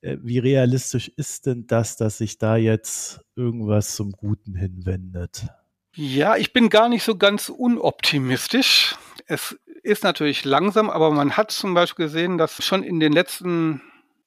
[0.00, 5.46] Äh, wie realistisch ist denn das, dass sich da jetzt irgendwas zum Guten hinwendet?
[5.94, 8.96] Ja, ich bin gar nicht so ganz unoptimistisch.
[9.26, 13.80] Es ist natürlich langsam, aber man hat zum Beispiel gesehen, dass schon in den letzten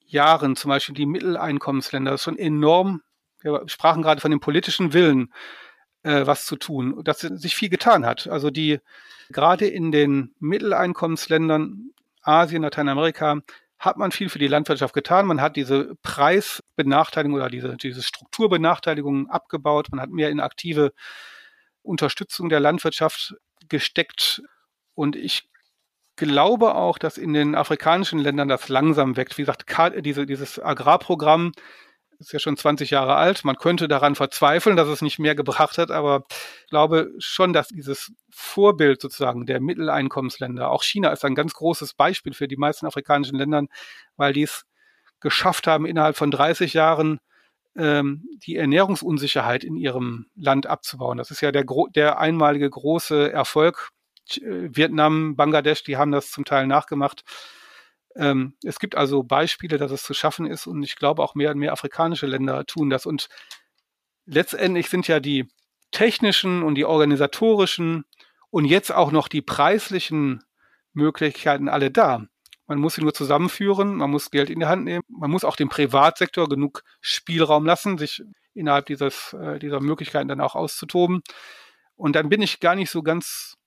[0.06, 3.02] Jahren zum Beispiel die Mitteleinkommensländer schon enorm,
[3.42, 5.32] wir sprachen gerade von dem politischen Willen,
[6.04, 8.28] äh, was zu tun, dass sich viel getan hat.
[8.28, 8.80] Also die
[9.30, 11.92] gerade in den Mitteleinkommensländern
[12.22, 13.42] Asien, Lateinamerika
[13.78, 15.26] hat man viel für die Landwirtschaft getan.
[15.26, 19.88] Man hat diese Preisbenachteiligung oder diese, diese Strukturbenachteiligung abgebaut.
[19.92, 20.92] Man hat mehr in aktive
[21.82, 23.36] Unterstützung der Landwirtschaft
[23.70, 24.42] gesteckt.
[24.96, 25.50] Und ich
[26.18, 29.38] glaube auch, dass in den afrikanischen Ländern das langsam wächst.
[29.38, 29.66] Wie gesagt,
[30.06, 31.54] diese, dieses Agrarprogramm
[32.20, 33.46] ist ja schon 20 Jahre alt.
[33.46, 36.26] Man könnte daran verzweifeln, dass es nicht mehr gebracht hat, aber
[36.64, 41.94] ich glaube schon, dass dieses Vorbild sozusagen der Mitteleinkommensländer, auch China ist ein ganz großes
[41.94, 43.64] Beispiel für die meisten afrikanischen Länder,
[44.18, 44.66] weil die es
[45.22, 47.20] geschafft haben, innerhalb von 30 Jahren
[47.76, 51.18] ähm, die Ernährungsunsicherheit in ihrem Land abzubauen.
[51.18, 51.66] Das ist ja der,
[51.96, 53.90] der einmalige große Erfolg.
[54.36, 57.24] Äh, Vietnam, Bangladesch, die haben das zum Teil nachgemacht.
[58.16, 61.52] Ähm, es gibt also Beispiele, dass es zu schaffen ist und ich glaube auch mehr
[61.52, 63.06] und mehr afrikanische Länder tun das.
[63.06, 63.30] Und
[64.26, 65.48] letztendlich sind ja die
[65.92, 68.06] technischen und die organisatorischen
[68.50, 70.44] und jetzt auch noch die preislichen
[70.94, 72.26] Möglichkeiten alle da.
[72.68, 75.56] Man muss sie nur zusammenführen, man muss Geld in die Hand nehmen, man muss auch
[75.56, 78.22] dem Privatsektor genug Spielraum lassen, sich
[78.54, 81.22] innerhalb dieses, äh, dieser Möglichkeiten dann auch auszutoben.
[81.96, 83.60] Und dann bin ich gar nicht so ganz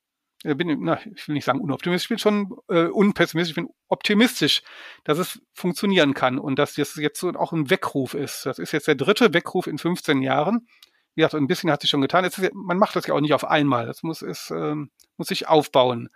[0.44, 3.72] äh, bin, na, ich will nicht sagen unoptimistisch, ich bin schon äh, unpessimistisch, ich bin
[3.92, 4.62] optimistisch,
[5.04, 8.46] dass es funktionieren kann und dass das jetzt auch ein Weckruf ist.
[8.46, 10.66] Das ist jetzt der dritte Weckruf in 15 Jahren.
[11.14, 12.24] Wie gesagt, ein bisschen hat sich schon getan.
[12.24, 13.86] Ja, man macht das ja auch nicht auf einmal.
[13.86, 16.08] Das muss, ist, ähm, muss sich aufbauen,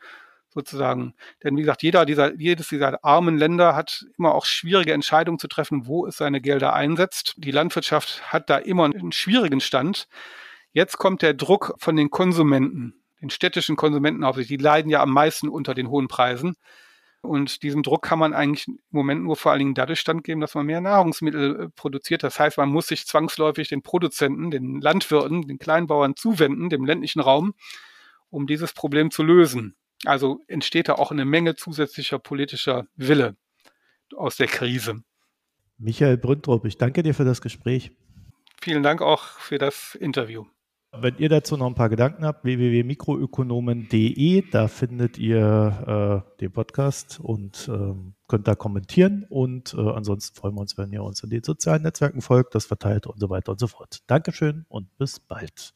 [0.49, 1.15] sozusagen.
[1.45, 5.49] Denn wie gesagt, jeder dieser, jedes dieser armen Länder hat immer auch schwierige Entscheidungen zu
[5.49, 7.35] treffen, wo es seine Gelder einsetzt.
[7.37, 10.09] Die Landwirtschaft hat da immer einen schwierigen Stand.
[10.73, 15.11] Jetzt kommt der Druck von den Konsumenten den städtischen Konsumenten hauptsächlich, die leiden ja am
[15.11, 16.57] meisten unter den hohen Preisen.
[17.27, 20.55] Und diesem Druck kann man eigentlich im Moment nur vor allen Dingen dadurch standgeben, dass
[20.55, 22.23] man mehr Nahrungsmittel äh, produziert.
[22.23, 27.21] Das heißt, man muss sich zwangsläufig den Produzenten, den Landwirten, den Kleinbauern zuwenden, dem ländlichen
[27.21, 27.55] Raum,
[28.31, 29.77] um dieses Problem zu lösen.
[30.05, 33.37] Also entsteht da auch eine Menge zusätzlicher politischer Wille
[34.15, 35.03] aus der Krise.
[35.79, 37.91] Michael Brüntrup, ich danke dir für das Gespräch.
[38.61, 40.47] Vielen Dank auch für das Interview.
[41.01, 47.21] Wenn ihr dazu noch ein paar Gedanken habt, www.mikroökonomen.de, da findet ihr äh, den Podcast
[47.21, 49.27] und ähm, könnt da kommentieren.
[49.29, 52.67] Und äh, ansonsten freuen wir uns, wenn ihr uns in den sozialen Netzwerken folgt, das
[52.67, 54.01] verteilt und so weiter und so fort.
[54.07, 55.73] Dankeschön und bis bald.